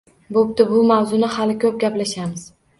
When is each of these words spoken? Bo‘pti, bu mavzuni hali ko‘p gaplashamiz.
Bo‘pti, 0.37 0.65
bu 0.71 0.79
mavzuni 0.93 1.31
hali 1.37 1.59
ko‘p 1.67 1.81
gaplashamiz. 1.87 2.51